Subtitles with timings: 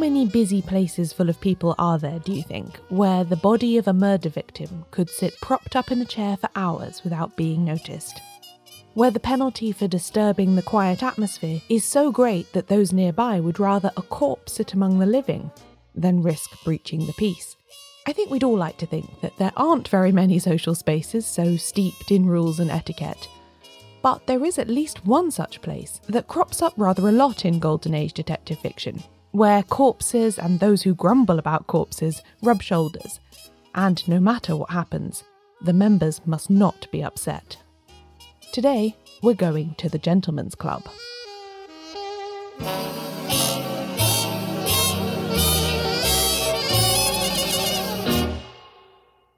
[0.00, 3.86] many busy places full of people are there, do you think, where the body of
[3.86, 8.18] a murder victim could sit propped up in a chair for hours without being noticed?
[8.94, 13.60] Where the penalty for disturbing the quiet atmosphere is so great that those nearby would
[13.60, 15.50] rather a corpse sit among the living
[15.94, 17.56] than risk breaching the peace?
[18.06, 21.58] I think we'd all like to think that there aren't very many social spaces so
[21.58, 23.28] steeped in rules and etiquette.
[24.00, 27.58] But there is at least one such place that crops up rather a lot in
[27.58, 29.02] Golden Age detective fiction,
[29.32, 33.20] where corpses and those who grumble about corpses rub shoulders.
[33.74, 35.22] And no matter what happens,
[35.60, 37.56] the members must not be upset.
[38.52, 40.82] Today, we're going to the Gentlemen's Club.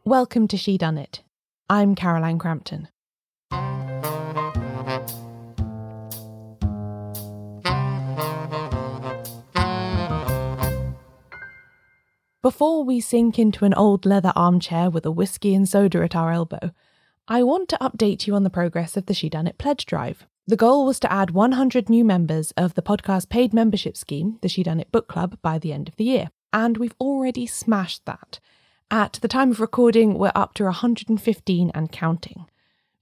[0.04, 1.20] Welcome to Shedunnit.
[1.68, 2.88] I'm Caroline Crampton.
[12.42, 16.32] Before we sink into an old leather armchair with a whiskey and soda at our
[16.32, 16.72] elbow,
[17.28, 20.26] I want to update you on the progress of the Shedunnit pledge drive.
[20.48, 24.48] The goal was to add 100 new members of the podcast paid membership scheme, the
[24.48, 26.30] Shedunnit Book Club, by the end of the year.
[26.52, 28.40] And we've already smashed that.
[28.90, 32.46] At the time of recording, we're up to 115 and counting,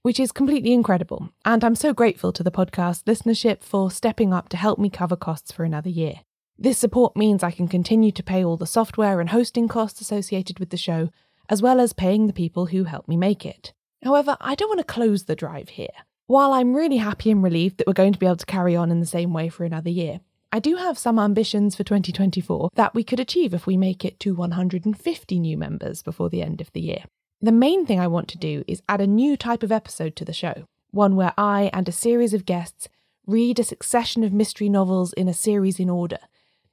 [0.03, 1.29] which is completely incredible.
[1.45, 5.15] And I'm so grateful to the podcast listenership for stepping up to help me cover
[5.15, 6.19] costs for another year.
[6.61, 10.59] This support means I can continue to pay all the software and hosting costs associated
[10.59, 11.09] with the show,
[11.49, 13.73] as well as paying the people who help me make it.
[14.03, 15.87] However, I don't want to close the drive here.
[16.27, 18.91] While I'm really happy and relieved that we're going to be able to carry on
[18.91, 20.19] in the same way for another year,
[20.51, 24.19] I do have some ambitions for 2024 that we could achieve if we make it
[24.19, 27.05] to 150 new members before the end of the year.
[27.41, 30.25] The main thing I want to do is add a new type of episode to
[30.25, 32.87] the show, one where I and a series of guests
[33.25, 36.19] read a succession of mystery novels in a series in order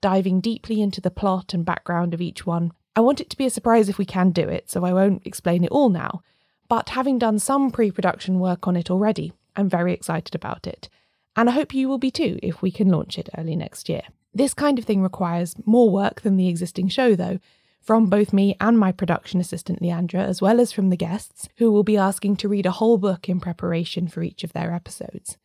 [0.01, 2.73] diving deeply into the plot and background of each one.
[2.95, 5.27] I want it to be a surprise if we can do it, so I won't
[5.27, 6.23] explain it all now.
[6.69, 10.89] But having done some pre production work on it already, I'm very excited about it.
[11.37, 14.03] And I hope you will be too if we can launch it early next year.
[14.35, 17.39] This kind of thing requires more work than the existing show, though,
[17.81, 21.71] from both me and my production assistant Leandra, as well as from the guests, who
[21.71, 25.39] will be asking to read a whole book in preparation for each of their episodes.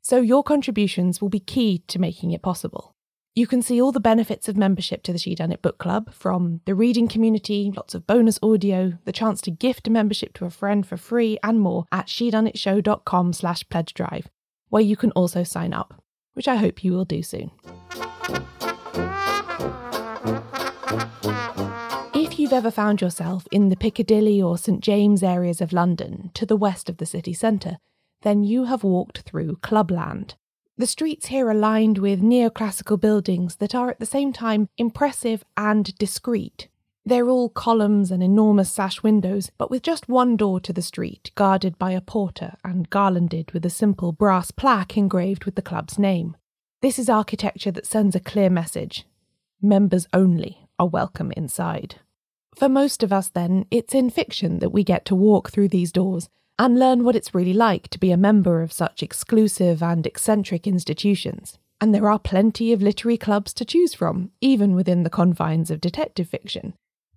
[0.00, 2.94] So your contributions will be key to making it possible.
[3.34, 6.74] You can see all the benefits of membership to the Shedunnit Book Club, from the
[6.74, 10.86] reading community, lots of bonus audio, the chance to gift a membership to a friend
[10.86, 14.28] for free, and more at shedunnitshow.com slash pledge drive,
[14.68, 16.02] where you can also sign up,
[16.34, 17.52] which I hope you will do soon.
[22.12, 26.44] If you've ever found yourself in the Piccadilly or St James areas of London, to
[26.44, 27.78] the west of the city centre,
[28.20, 30.34] then you have walked through Clubland
[30.76, 35.44] the streets here are lined with neoclassical buildings that are at the same time impressive
[35.56, 36.68] and discreet.
[37.04, 41.30] They're all columns and enormous sash windows, but with just one door to the street,
[41.34, 45.98] guarded by a porter and garlanded with a simple brass plaque engraved with the club's
[45.98, 46.36] name.
[46.80, 49.06] This is architecture that sends a clear message
[49.60, 51.96] members only are welcome inside.
[52.56, 55.92] For most of us, then, it's in fiction that we get to walk through these
[55.92, 56.28] doors
[56.62, 60.64] and learn what it's really like to be a member of such exclusive and eccentric
[60.64, 61.58] institutions.
[61.80, 65.80] And there are plenty of literary clubs to choose from, even within the confines of
[65.80, 66.74] detective fiction.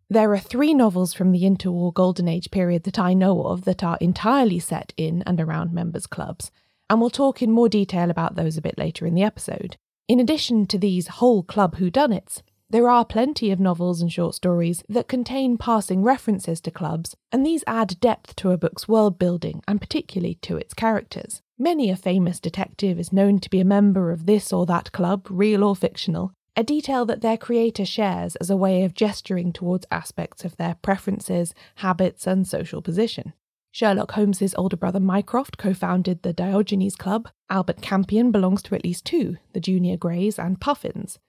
[0.09, 3.83] There are three novels from the interwar Golden Age period that I know of that
[3.83, 6.49] are entirely set in and around members' clubs,
[6.89, 9.77] and we'll talk in more detail about those a bit later in the episode.
[10.07, 14.83] In addition to these whole club whodunits, there are plenty of novels and short stories
[14.89, 19.61] that contain passing references to clubs, and these add depth to a book's world building
[19.67, 21.41] and particularly to its characters.
[21.57, 25.27] Many a famous detective is known to be a member of this or that club,
[25.29, 29.85] real or fictional, a detail that their creator shares as a way of gesturing towards
[29.91, 33.33] aspects of their preferences, habits, and social position.
[33.71, 37.27] Sherlock Holmes's older brother Mycroft co-founded the Diogenes Club.
[37.49, 41.19] Albert Campion belongs to at least two, the Junior Greys and Puffins.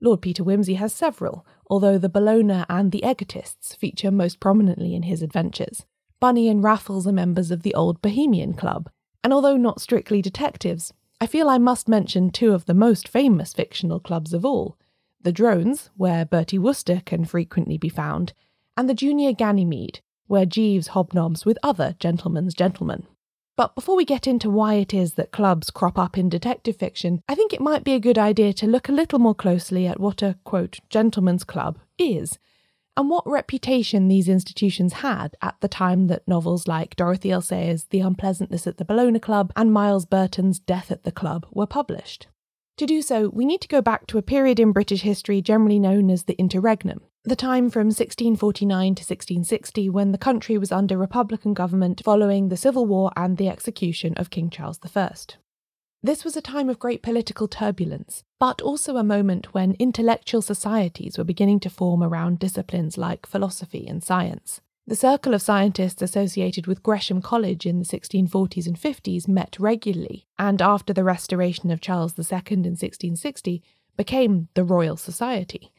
[0.00, 5.02] Lord Peter Wimsey has several, although the Bellona and the Egotists feature most prominently in
[5.02, 5.84] his adventures.
[6.20, 8.90] Bunny and Raffles are members of the Old Bohemian Club,
[9.22, 13.52] and although not strictly detectives, I feel I must mention two of the most famous
[13.52, 14.78] fictional clubs of all
[15.22, 18.32] the Drones, where Bertie Wooster can frequently be found,
[18.76, 23.06] and the Junior Ganymede, where Jeeves hobnobs with other gentlemen's gentlemen.
[23.60, 27.22] But before we get into why it is that clubs crop up in detective fiction,
[27.28, 30.00] I think it might be a good idea to look a little more closely at
[30.00, 32.38] what a, quote, gentleman's club is,
[32.96, 37.42] and what reputation these institutions had at the time that novels like Dorothy L.
[37.42, 41.66] Sayers' The Unpleasantness at the Bellona Club and Miles Burton's Death at the Club were
[41.66, 42.28] published.
[42.78, 45.78] To do so, we need to go back to a period in British history generally
[45.78, 50.96] known as the interregnum, the time from 1649 to 1660 when the country was under
[50.96, 55.12] Republican government following the Civil War and the execution of King Charles I.
[56.02, 61.18] This was a time of great political turbulence, but also a moment when intellectual societies
[61.18, 64.62] were beginning to form around disciplines like philosophy and science.
[64.86, 70.26] The circle of scientists associated with Gresham College in the 1640s and 50s met regularly,
[70.38, 73.62] and after the restoration of Charles II in 1660,
[73.98, 75.70] became the Royal Society.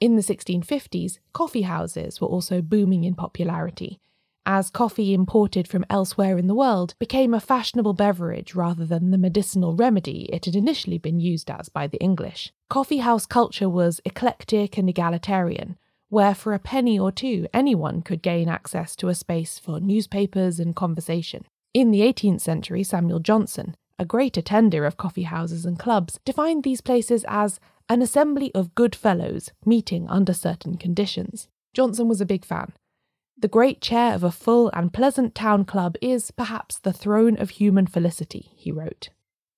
[0.00, 4.00] In the 1650s, coffee houses were also booming in popularity,
[4.46, 9.18] as coffee imported from elsewhere in the world became a fashionable beverage rather than the
[9.18, 12.50] medicinal remedy it had initially been used as by the English.
[12.70, 15.76] Coffee house culture was eclectic and egalitarian,
[16.08, 20.58] where for a penny or two anyone could gain access to a space for newspapers
[20.58, 21.44] and conversation.
[21.74, 26.64] In the 18th century, Samuel Johnson, a great attender of coffee houses and clubs, defined
[26.64, 27.60] these places as
[27.90, 31.48] an assembly of good fellows meeting under certain conditions.
[31.74, 32.72] Johnson was a big fan.
[33.36, 37.50] The great chair of a full and pleasant town club is perhaps the throne of
[37.50, 39.08] human felicity, he wrote.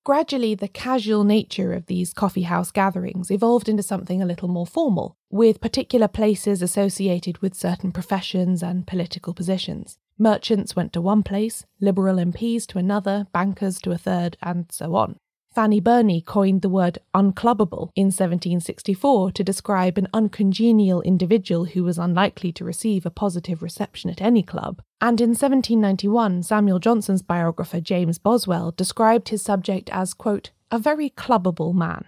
[0.03, 4.65] Gradually, the casual nature of these coffee house gatherings evolved into something a little more
[4.65, 9.99] formal, with particular places associated with certain professions and political positions.
[10.17, 14.95] Merchants went to one place, Liberal MPs to another, bankers to a third, and so
[14.95, 15.17] on.
[15.53, 21.99] Fanny Burney coined the word unclubbable in 1764 to describe an uncongenial individual who was
[21.99, 24.81] unlikely to receive a positive reception at any club.
[24.99, 31.11] And in 1791, Samuel Johnson's biographer James Boswell described his subject as, quote, a very
[31.11, 32.05] clubbable man.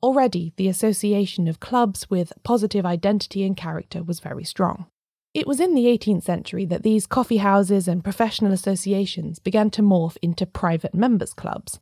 [0.00, 4.86] Already, the association of clubs with positive identity and character was very strong.
[5.32, 9.82] It was in the 18th century that these coffee houses and professional associations began to
[9.82, 11.80] morph into private members' clubs,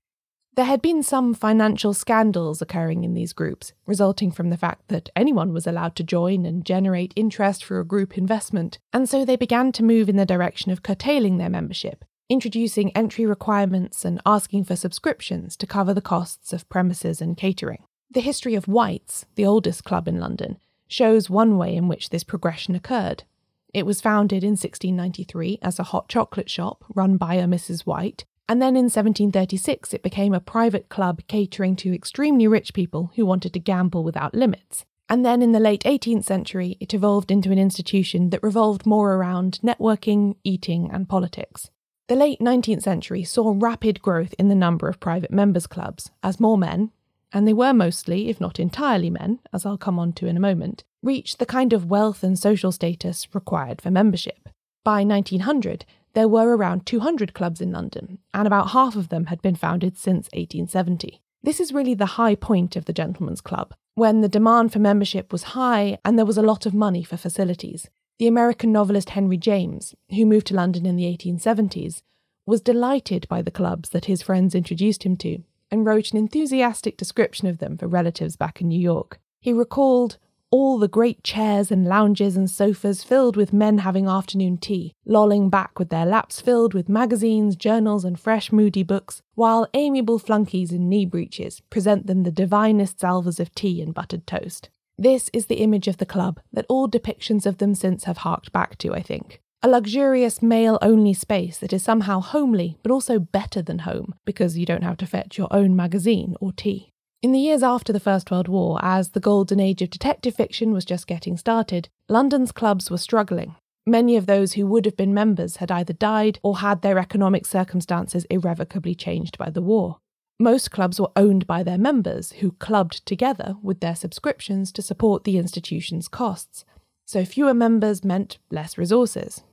[0.55, 5.09] there had been some financial scandals occurring in these groups, resulting from the fact that
[5.17, 9.37] anyone was allowed to join and generate interest for a group investment, and so they
[9.37, 14.65] began to move in the direction of curtailing their membership, introducing entry requirements and asking
[14.65, 17.83] for subscriptions to cover the costs of premises and catering.
[18.11, 22.25] The history of White's, the oldest club in London, shows one way in which this
[22.25, 23.25] progression occurred.
[23.73, 27.87] It was founded in 1693 as a hot chocolate shop run by a Mrs.
[27.87, 33.13] White, and then in 1736, it became a private club catering to extremely rich people
[33.17, 34.85] who wanted to gamble without limits.
[35.09, 39.15] And then in the late 18th century, it evolved into an institution that revolved more
[39.15, 41.71] around networking, eating, and politics.
[42.09, 46.41] The late 19th century saw rapid growth in the number of private members' clubs as
[46.41, 46.91] more men,
[47.33, 50.41] and they were mostly, if not entirely men, as I'll come on to in a
[50.41, 54.49] moment, reached the kind of wealth and social status required for membership.
[54.85, 59.41] By 1900, there were around 200 clubs in London, and about half of them had
[59.43, 61.23] been founded since 1870.
[61.43, 65.33] This is really the high point of the Gentlemen's Club, when the demand for membership
[65.33, 67.89] was high and there was a lot of money for facilities.
[68.19, 72.03] The American novelist Henry James, who moved to London in the 1870s,
[72.47, 76.97] was delighted by the clubs that his friends introduced him to and wrote an enthusiastic
[76.97, 79.19] description of them for relatives back in New York.
[79.41, 80.19] He recalled,
[80.53, 85.49] all the great chairs and lounges and sofas filled with men having afternoon tea, lolling
[85.49, 90.71] back with their laps filled with magazines, journals, and fresh, moody books, while amiable flunkies
[90.71, 94.69] in knee breeches present them the divinest salvers of tea and buttered toast.
[94.99, 98.53] This is the image of the club that all depictions of them since have harked
[98.53, 99.41] back to, I think.
[99.63, 104.59] A luxurious male only space that is somehow homely, but also better than home, because
[104.59, 106.92] you don't have to fetch your own magazine or tea.
[107.23, 110.73] In the years after the First World War, as the golden age of detective fiction
[110.73, 113.55] was just getting started, London's clubs were struggling.
[113.87, 117.47] Many of those who would have been members had either died or had their economic
[117.47, 119.99] circumstances irrevocably changed by the war.
[120.41, 125.23] Most clubs were owned by their members, who clubbed together with their subscriptions to support
[125.23, 126.65] the institution's costs.
[127.07, 129.45] So fewer members meant less resources.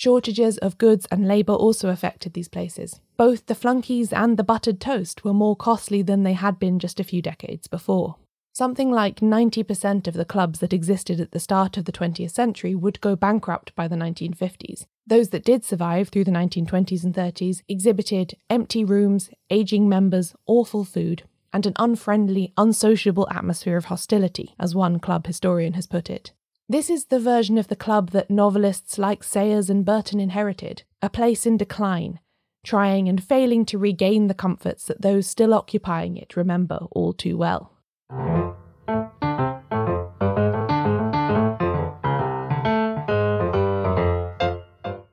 [0.00, 3.02] Shortages of goods and labour also affected these places.
[3.18, 7.00] Both the flunkies and the buttered toast were more costly than they had been just
[7.00, 8.16] a few decades before.
[8.54, 12.74] Something like 90% of the clubs that existed at the start of the 20th century
[12.74, 14.86] would go bankrupt by the 1950s.
[15.06, 20.84] Those that did survive through the 1920s and 30s exhibited empty rooms, aging members, awful
[20.84, 26.32] food, and an unfriendly, unsociable atmosphere of hostility, as one club historian has put it.
[26.70, 31.10] This is the version of the club that novelists like Sayers and Burton inherited, a
[31.10, 32.20] place in decline,
[32.62, 37.36] trying and failing to regain the comforts that those still occupying it remember all too
[37.36, 37.72] well.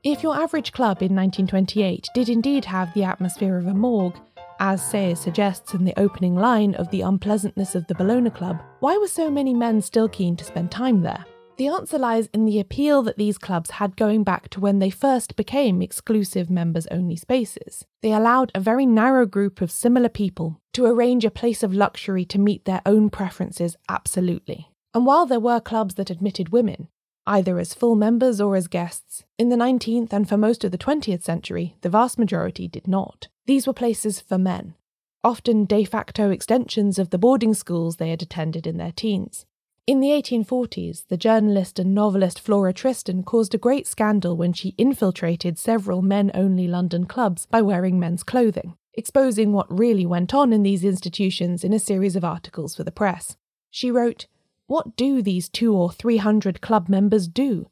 [0.04, 4.20] If your average club in 1928 did indeed have the atmosphere of a morgue,
[4.60, 8.96] As Sayers suggests in the opening line of The Unpleasantness of the Bellona Club, why
[8.98, 11.26] were so many men still keen to spend time there?
[11.58, 14.92] The answer lies in the appeal that these clubs had going back to when they
[14.92, 17.84] first became exclusive members only spaces.
[18.04, 22.26] They allowed a very narrow group of similar people to arrange a place of luxury
[22.26, 24.70] to meet their own preferences absolutely.
[24.94, 26.90] And while there were clubs that admitted women,
[27.26, 30.78] either as full members or as guests, in the 19th and for most of the
[30.78, 33.30] 20th century, the vast majority did not.
[33.48, 34.76] These were places for men,
[35.24, 39.48] often de facto extensions of the boarding schools they had attended in their teens.
[39.88, 44.76] In the 1840s, the journalist and novelist Flora Tristan caused a great scandal when she
[44.78, 50.52] infiltrated several men only London clubs by wearing men's clothing, exposing what really went on
[50.52, 53.38] in these institutions in a series of articles for the press.
[53.72, 54.28] She wrote,
[54.66, 57.68] What do these two or three hundred club members do?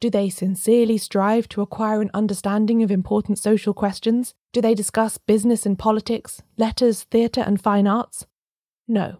[0.00, 4.34] Do they sincerely strive to acquire an understanding of important social questions?
[4.52, 8.26] Do they discuss business and politics, letters, theatre, and fine arts?
[8.88, 9.18] No.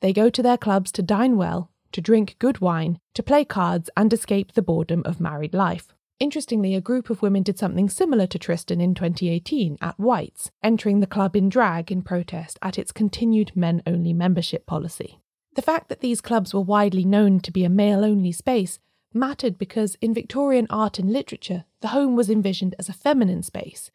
[0.00, 3.90] They go to their clubs to dine well to drink good wine, to play cards,
[3.96, 5.88] and escape the boredom of married life.
[6.20, 11.00] Interestingly, a group of women did something similar to Tristan in 2018 at White's, entering
[11.00, 15.18] the club in drag in protest at its continued men only membership policy.
[15.54, 18.78] The fact that these clubs were widely known to be a male only space
[19.12, 23.90] mattered because in Victorian art and literature, the home was envisioned as a feminine space,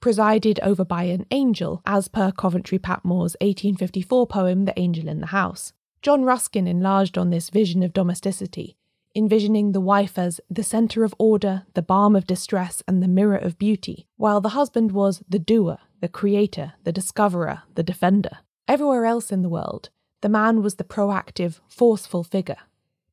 [0.00, 5.28] presided over by an angel, as per Coventry Patmore's 1854 poem The Angel in the
[5.28, 5.72] House.
[6.02, 8.76] John Ruskin enlarged on this vision of domesticity,
[9.14, 13.36] envisioning the wife as the centre of order, the balm of distress, and the mirror
[13.36, 18.38] of beauty, while the husband was the doer, the creator, the discoverer, the defender.
[18.66, 19.90] Everywhere else in the world,
[20.22, 22.58] the man was the proactive, forceful figure.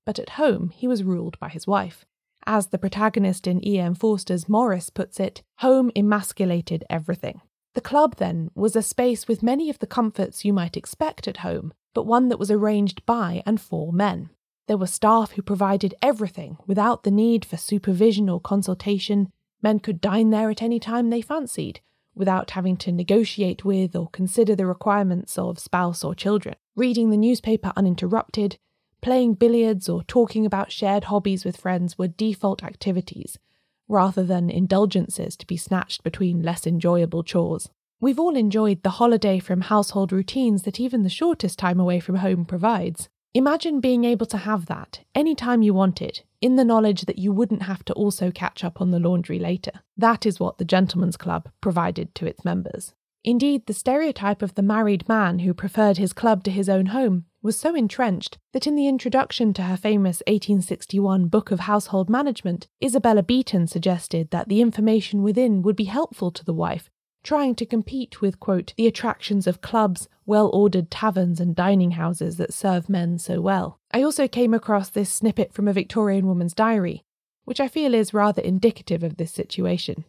[0.05, 2.05] But at home, he was ruled by his wife.
[2.45, 3.95] As the protagonist in E.M.
[3.95, 7.41] Forster's Maurice puts it, home emasculated everything.
[7.73, 11.37] The club, then, was a space with many of the comforts you might expect at
[11.37, 14.29] home, but one that was arranged by and for men.
[14.67, 19.31] There were staff who provided everything without the need for supervision or consultation.
[19.63, 21.81] Men could dine there at any time they fancied,
[22.13, 26.53] without having to negotiate with or consider the requirements of spouse or children.
[26.75, 28.59] Reading the newspaper uninterrupted,
[29.01, 33.39] playing billiards, or talking about shared hobbies with friends were default activities,
[33.87, 37.69] rather than indulgences to be snatched between less enjoyable chores.
[37.99, 42.17] We've all enjoyed the holiday from household routines that even the shortest time away from
[42.17, 43.09] home provides.
[43.33, 47.31] Imagine being able to have that any time you wanted, in the knowledge that you
[47.31, 49.71] wouldn't have to also catch up on the laundry later.
[49.97, 52.93] That is what the Gentlemen's Club provided to its members.
[53.23, 57.25] Indeed, the stereotype of the married man who preferred his club to his own home
[57.41, 62.67] was so entrenched that in the introduction to her famous 1861 Book of Household Management,
[62.83, 66.91] Isabella Beeton suggested that the information within would be helpful to the wife
[67.27, 72.37] trying to compete with, quote, the attractions of clubs, well ordered taverns, and dining houses
[72.37, 73.81] that serve men so well.
[73.91, 77.03] I also came across this snippet from a Victorian woman's diary,
[77.43, 80.05] which I feel is rather indicative of this situation.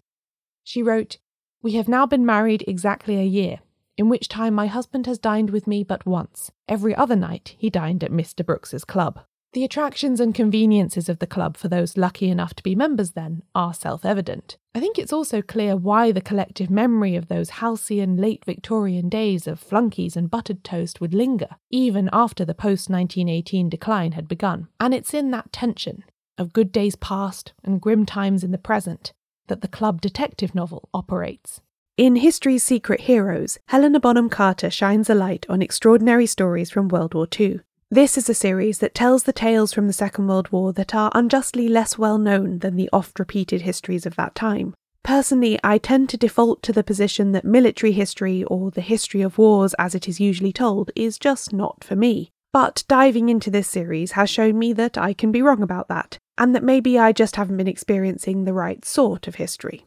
[0.62, 1.18] She wrote,
[1.60, 3.58] We have now been married exactly a year,
[3.96, 6.52] in which time my husband has dined with me but once.
[6.68, 8.46] Every other night he dined at Mr.
[8.46, 9.18] Brooks's club.
[9.54, 13.42] The attractions and conveniences of the club for those lucky enough to be members, then,
[13.54, 14.58] are self evident.
[14.74, 19.46] I think it's also clear why the collective memory of those halcyon late Victorian days
[19.46, 24.68] of flunkies and buttered toast would linger, even after the post 1918 decline had begun.
[24.78, 26.04] And it's in that tension
[26.36, 29.12] of good days past and grim times in the present
[29.48, 31.62] that the club detective novel operates.
[31.96, 37.14] In History's Secret Heroes, Helena Bonham Carter shines a light on extraordinary stories from World
[37.14, 37.60] War II.
[37.90, 41.10] This is a series that tells the tales from the Second World War that are
[41.14, 44.74] unjustly less well known than the oft repeated histories of that time.
[45.02, 49.38] Personally, I tend to default to the position that military history, or the history of
[49.38, 52.28] wars as it is usually told, is just not for me.
[52.52, 56.18] But diving into this series has shown me that I can be wrong about that,
[56.36, 59.86] and that maybe I just haven't been experiencing the right sort of history.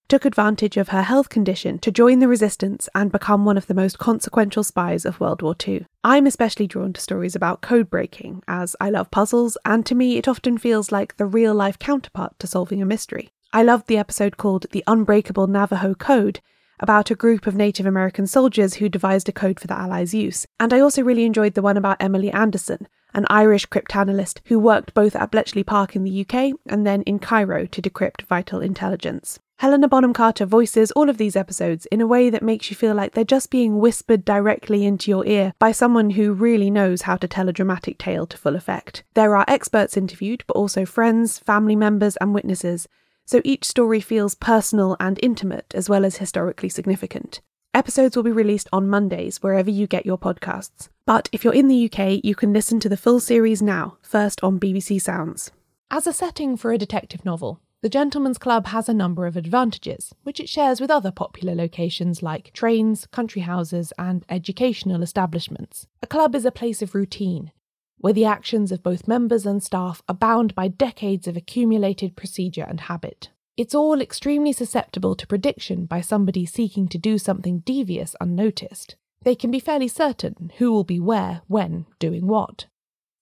[0.11, 3.73] took advantage of her health condition to join the resistance and become one of the
[3.73, 5.85] most consequential spies of World War II.
[6.03, 10.17] I'm especially drawn to stories about code breaking, as I love puzzles, and to me
[10.17, 13.29] it often feels like the real life counterpart to solving a mystery.
[13.53, 16.41] I loved the episode called The Unbreakable Navajo Code,
[16.81, 20.45] about a group of Native American soldiers who devised a code for the Allies' use.
[20.59, 24.93] And I also really enjoyed the one about Emily Anderson, an Irish cryptanalyst who worked
[24.93, 29.39] both at Bletchley Park in the UK and then in Cairo to decrypt vital intelligence.
[29.61, 32.95] Helena Bonham Carter voices all of these episodes in a way that makes you feel
[32.95, 37.15] like they're just being whispered directly into your ear by someone who really knows how
[37.15, 39.03] to tell a dramatic tale to full effect.
[39.13, 42.87] There are experts interviewed, but also friends, family members, and witnesses,
[43.23, 47.39] so each story feels personal and intimate as well as historically significant.
[47.71, 50.89] Episodes will be released on Mondays wherever you get your podcasts.
[51.05, 54.43] But if you're in the UK, you can listen to the full series now, first
[54.43, 55.51] on BBC Sounds.
[55.91, 60.13] As a setting for a detective novel, the Gentleman's Club has a number of advantages,
[60.21, 65.87] which it shares with other popular locations like trains, country houses, and educational establishments.
[66.03, 67.51] A club is a place of routine,
[67.97, 72.65] where the actions of both members and staff are bound by decades of accumulated procedure
[72.67, 73.29] and habit.
[73.57, 78.95] It's all extremely susceptible to prediction by somebody seeking to do something devious unnoticed.
[79.23, 82.67] They can be fairly certain who will be where, when, doing what.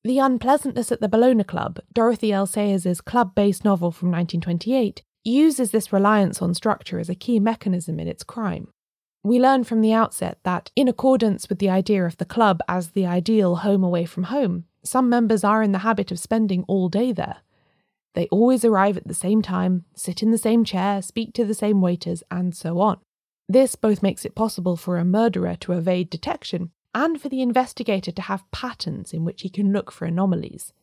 [0.01, 2.45] The Unpleasantness at the Bellona Club, Dorothy L.
[2.45, 7.99] Sayers' club based novel from 1928, uses this reliance on structure as a key mechanism
[7.99, 8.69] in its crime.
[9.23, 12.91] We learn from the outset that, in accordance with the idea of the club as
[12.91, 16.87] the ideal home away from home, some members are in the habit of spending all
[16.87, 17.39] day there.
[18.15, 21.53] They always arrive at the same time, sit in the same chair, speak to the
[21.53, 22.99] same waiters, and so on.
[23.49, 28.11] This both makes it possible for a murderer to evade detection and for the investigator
[28.11, 30.73] to have patterns in which he can look for anomalies.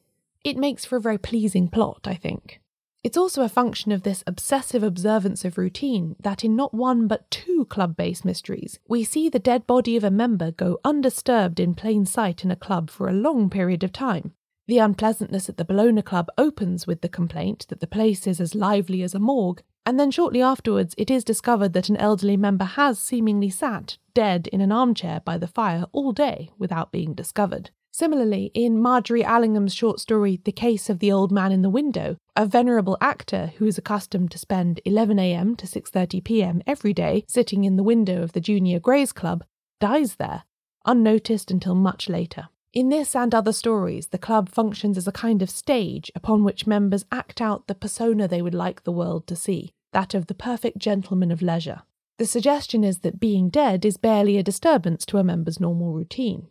[0.45, 2.61] It makes for a very pleasing plot, I think.
[3.03, 7.31] It's also a function of this obsessive observance of routine that in not one but
[7.31, 11.75] two club based mysteries, we see the dead body of a member go undisturbed in
[11.75, 14.33] plain sight in a club for a long period of time.
[14.67, 18.57] The unpleasantness at the Bellona Club opens with the complaint that the place is as
[18.57, 22.65] lively as a morgue, and then shortly afterwards it is discovered that an elderly member
[22.65, 27.71] has seemingly sat dead in an armchair by the fire all day without being discovered.
[27.93, 32.19] Similarly, in Margery Allingham's short story The Case of the Old Man in the Window,
[32.35, 37.77] a venerable actor who is accustomed to spend 11am to 6.30pm every day sitting in
[37.77, 39.45] the window of the Junior Greys Club
[39.81, 40.43] dies there,
[40.85, 42.49] unnoticed until much later.
[42.75, 46.67] In this and other stories, the club functions as a kind of stage upon which
[46.67, 50.35] members act out the persona they would like the world to see, that of the
[50.35, 51.81] perfect gentleman of leisure.
[52.19, 56.49] The suggestion is that being dead is barely a disturbance to a member's normal routine.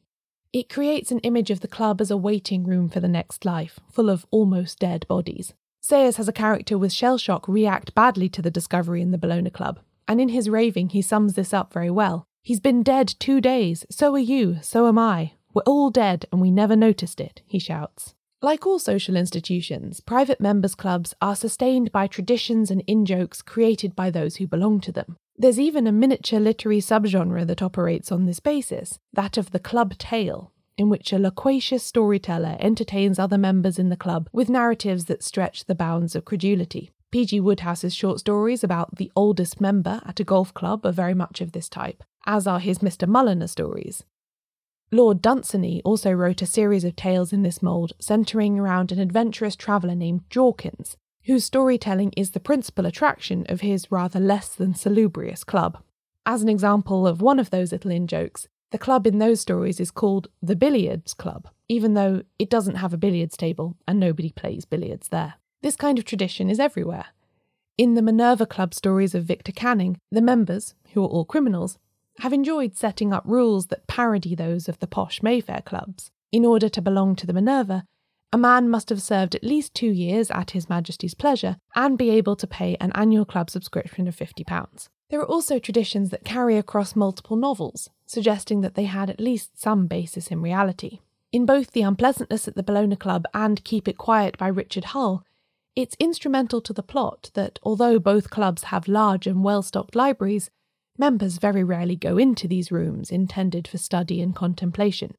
[0.51, 3.79] It creates an image of the club as a waiting room for the next life,
[3.91, 5.53] full of almost dead bodies.
[5.79, 9.53] Sayers has a character with shell shock react badly to the discovery in the Bellona
[9.53, 12.25] Club, and in his raving he sums this up very well.
[12.41, 15.33] He's been dead two days, so are you, so am I.
[15.53, 18.15] We're all dead and we never noticed it, he shouts.
[18.45, 23.95] Like all social institutions, private members' clubs are sustained by traditions and in jokes created
[23.95, 25.17] by those who belong to them.
[25.35, 29.97] There's even a miniature literary subgenre that operates on this basis, that of the club
[29.97, 35.23] tale, in which a loquacious storyteller entertains other members in the club with narratives that
[35.23, 36.91] stretch the bounds of credulity.
[37.09, 37.41] P.G.
[37.41, 41.53] Wodehouse's short stories about the oldest member at a golf club are very much of
[41.53, 43.09] this type, as are his Mr.
[43.09, 44.03] Mulliner stories.
[44.91, 49.55] Lord Dunsany also wrote a series of tales in this mould centering around an adventurous
[49.55, 50.95] traveller named Jorkins,
[51.25, 55.79] whose storytelling is the principal attraction of his rather less than salubrious club.
[56.25, 59.79] As an example of one of those little in jokes, the club in those stories
[59.79, 64.31] is called the Billiards Club, even though it doesn't have a billiards table and nobody
[64.31, 65.35] plays billiards there.
[65.61, 67.07] This kind of tradition is everywhere.
[67.77, 71.77] In the Minerva Club stories of Victor Canning, the members, who are all criminals,
[72.19, 76.11] have enjoyed setting up rules that parody those of the posh Mayfair clubs.
[76.31, 77.85] In order to belong to the Minerva,
[78.33, 82.09] a man must have served at least two years at His Majesty's pleasure and be
[82.09, 84.89] able to pay an annual club subscription of £50.
[85.09, 89.61] There are also traditions that carry across multiple novels, suggesting that they had at least
[89.61, 90.99] some basis in reality.
[91.31, 95.23] In both The Unpleasantness at the Bellona Club and Keep It Quiet by Richard Hull,
[95.75, 100.49] it's instrumental to the plot that although both clubs have large and well stocked libraries,
[100.97, 105.15] members very rarely go into these rooms intended for study and contemplation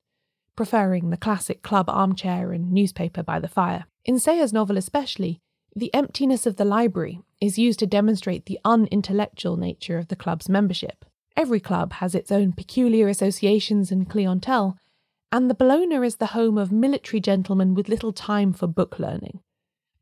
[0.57, 3.85] preferring the classic club armchair and newspaper by the fire.
[4.05, 5.39] In Sayers' novel, especially,
[5.75, 10.49] the emptiness of the library is used to demonstrate the unintellectual nature of the club's
[10.49, 11.05] membership.
[11.37, 14.79] Every club has its own peculiar associations and clientele,
[15.31, 19.41] and the Bellona is the home of military gentlemen with little time for book learning.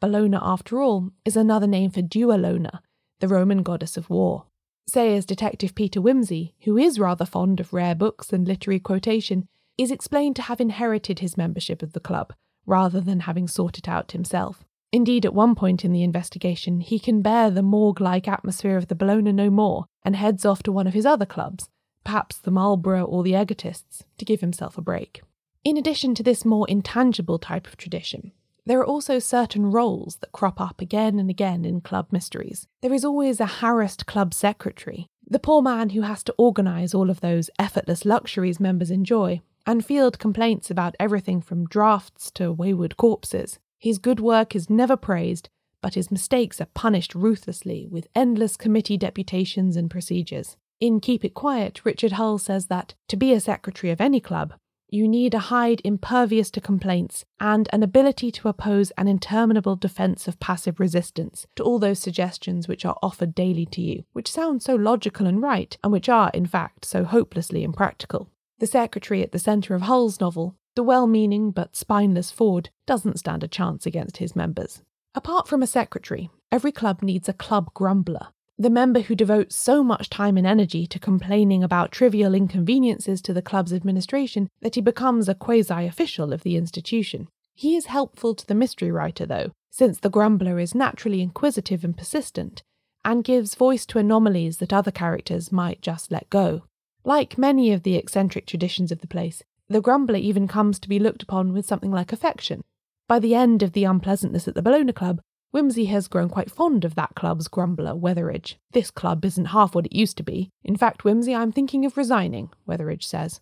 [0.01, 2.79] Bellona, after all, is another name for Duellona,
[3.19, 4.45] the Roman goddess of war.
[4.87, 9.91] Sayers' detective Peter Wimsey, who is rather fond of rare books and literary quotation, is
[9.91, 12.33] explained to have inherited his membership of the club,
[12.67, 14.65] rather than having sought it out himself.
[14.93, 18.87] Indeed, at one point in the investigation, he can bear the morgue like atmosphere of
[18.87, 21.69] the Bellona no more and heads off to one of his other clubs,
[22.05, 25.23] perhaps the Marlborough or the Egotists, to give himself a break.
[25.65, 28.33] In addition to this more intangible type of tradition,
[28.67, 32.67] there are also certain roles that crop up again and again in club mysteries.
[32.83, 37.11] There is always a harassed club secretary, the poor man who has to organise all
[37.11, 42.97] of those effortless luxuries members enjoy, and field complaints about everything from drafts to wayward
[42.97, 43.59] corpses.
[43.79, 45.49] His good work is never praised,
[45.81, 50.57] but his mistakes are punished ruthlessly with endless committee deputations and procedures.
[50.81, 54.55] In Keep It Quiet, Richard Hull says that to be a secretary of any club,
[54.95, 60.29] you need a hide impervious to complaints and an ability to oppose an interminable defence
[60.29, 64.63] of passive resistance to all those suggestions which are offered daily to you, which sound
[64.63, 68.31] so logical and right, and which are, in fact, so hopelessly impractical.
[68.61, 73.19] The secretary at the centre of Hull's novel, the well meaning but spineless Ford, doesn't
[73.19, 74.81] stand a chance against his members.
[75.17, 79.83] Apart from a secretary, every club needs a club grumbler, the member who devotes so
[79.83, 84.81] much time and energy to complaining about trivial inconveniences to the club's administration that he
[84.81, 87.27] becomes a quasi official of the institution.
[87.55, 91.97] He is helpful to the mystery writer, though, since the grumbler is naturally inquisitive and
[91.97, 92.63] persistent,
[93.05, 96.63] and gives voice to anomalies that other characters might just let go.
[97.05, 100.99] Like many of the eccentric traditions of the place, the grumbler even comes to be
[100.99, 102.63] looked upon with something like affection.
[103.09, 105.21] By the end of the unpleasantness at the Bellona Club,
[105.55, 108.57] Wimsey has grown quite fond of that club's grumbler, Wetheridge.
[108.73, 110.51] This club isn't half what it used to be.
[110.65, 113.41] In fact, Wimsey, I'm thinking of resigning, Wetheridge says.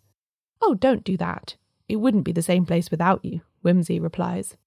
[0.61, 1.57] Oh, don't do that.
[1.89, 4.59] It wouldn't be the same place without you, Wimsey replies.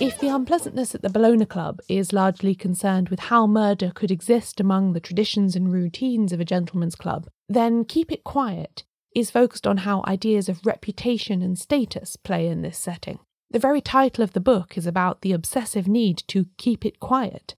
[0.00, 4.60] If the unpleasantness at the Bellona Club is largely concerned with how murder could exist
[4.60, 8.84] among the traditions and routines of a gentleman's club, then Keep It Quiet
[9.18, 13.18] is focused on how ideas of reputation and status play in this setting.
[13.50, 17.54] The very title of the book is about the obsessive need to keep it quiet.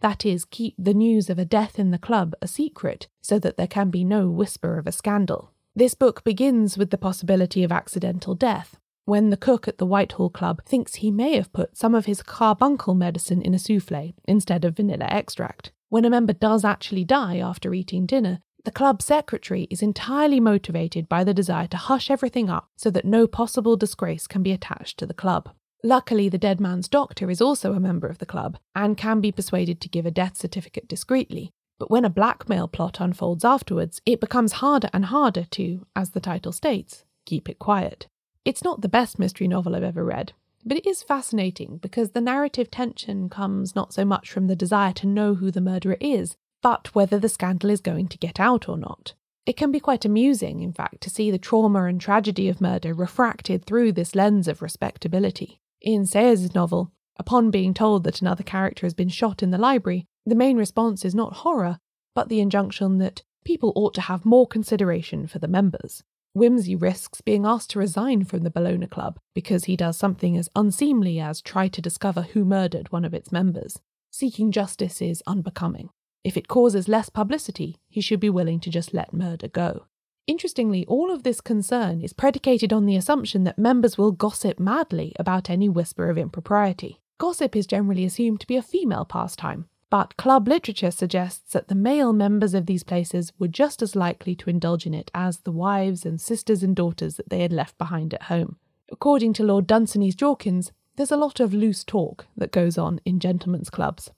[0.00, 3.56] That is, keep the news of a death in the club a secret so that
[3.56, 5.52] there can be no whisper of a scandal.
[5.74, 10.30] This book begins with the possibility of accidental death, when the cook at the Whitehall
[10.30, 14.64] Club thinks he may have put some of his carbuncle medicine in a souffle instead
[14.64, 15.72] of vanilla extract.
[15.88, 21.08] When a member does actually die after eating dinner, the club secretary is entirely motivated
[21.08, 24.98] by the desire to hush everything up so that no possible disgrace can be attached
[24.98, 25.50] to the club.
[25.82, 29.32] Luckily, the dead man's doctor is also a member of the club and can be
[29.32, 31.52] persuaded to give a death certificate discreetly.
[31.78, 36.20] But when a blackmail plot unfolds afterwards, it becomes harder and harder to, as the
[36.20, 38.08] title states, keep it quiet.
[38.44, 42.20] It's not the best mystery novel I've ever read, but it is fascinating because the
[42.20, 46.36] narrative tension comes not so much from the desire to know who the murderer is,
[46.62, 49.14] but whether the scandal is going to get out or not.
[49.46, 52.94] It can be quite amusing, in fact, to see the trauma and tragedy of murder
[52.94, 55.60] refracted through this lens of respectability.
[55.80, 60.06] In Sayers' novel, upon being told that another character has been shot in the library,
[60.26, 61.78] the main response is not horror,
[62.14, 66.02] but the injunction that people ought to have more consideration for the members.
[66.36, 70.48] Wimsey risks being asked to resign from the Bellona Club because he does something as
[70.54, 73.80] unseemly as try to discover who murdered one of its members.
[74.12, 75.90] Seeking justice is unbecoming.
[76.22, 79.86] If it causes less publicity, he should be willing to just let murder go.
[80.26, 85.12] Interestingly, all of this concern is predicated on the assumption that members will gossip madly
[85.18, 87.00] about any whisper of impropriety.
[87.18, 91.74] Gossip is generally assumed to be a female pastime, but club literature suggests that the
[91.74, 95.50] male members of these places were just as likely to indulge in it as the
[95.50, 98.56] wives and sisters and daughters that they had left behind at home.
[98.92, 103.18] According to Lord Dunsany's Jorkins, there's a lot of loose talk that goes on in
[103.18, 104.10] gentlemen's clubs.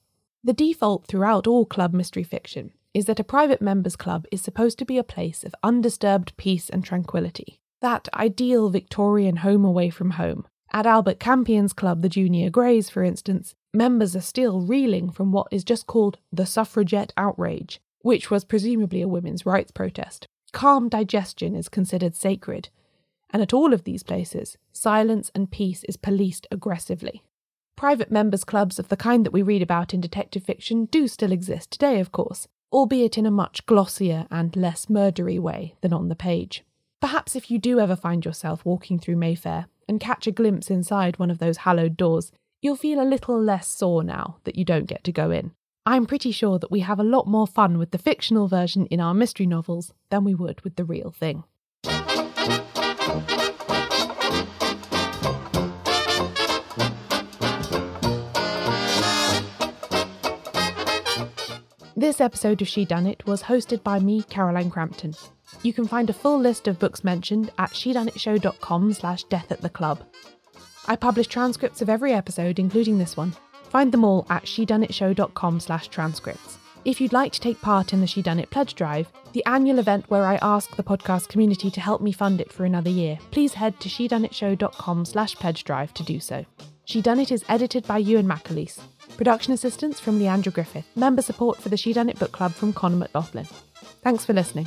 [0.45, 4.79] The default throughout all club mystery fiction is that a private members' club is supposed
[4.79, 7.61] to be a place of undisturbed peace and tranquility.
[7.81, 10.47] That ideal Victorian home away from home.
[10.73, 15.47] At Albert Campion's club, the Junior Greys, for instance, members are still reeling from what
[15.51, 20.27] is just called the suffragette outrage, which was presumably a women's rights protest.
[20.53, 22.69] Calm digestion is considered sacred,
[23.31, 27.23] and at all of these places, silence and peace is policed aggressively.
[27.83, 31.33] Private members' clubs of the kind that we read about in detective fiction do still
[31.33, 36.09] exist today, of course, albeit in a much glossier and less murdery way than on
[36.09, 36.63] the page.
[37.01, 41.19] Perhaps if you do ever find yourself walking through Mayfair and catch a glimpse inside
[41.19, 44.87] one of those hallowed doors, you'll feel a little less sore now that you don't
[44.87, 45.51] get to go in.
[45.85, 49.01] I'm pretty sure that we have a lot more fun with the fictional version in
[49.01, 51.43] our mystery novels than we would with the real thing.
[62.13, 65.15] This episode of Shedunnit was hosted by me, Caroline Crampton.
[65.63, 69.71] You can find a full list of books mentioned at shedunnitshow.com slash death at the
[69.71, 70.03] club.
[70.87, 73.33] I publish transcripts of every episode, including this one.
[73.71, 76.59] Find them all at shedunnitshow.com slash transcripts.
[76.85, 80.27] If you'd like to take part in the Shedunnit pledge drive, the annual event where
[80.27, 83.81] I ask the podcast community to help me fund it for another year, please head
[83.81, 86.45] to shedunnitshow.com slash pledge drive to do so.
[86.87, 88.83] Shedunnit is edited by Ewan McAleese.
[89.17, 90.87] Production assistance from Leandra Griffith.
[90.97, 93.47] Member support for the Shedunnit book club from Connor McLaughlin.
[94.03, 94.67] Thanks for listening.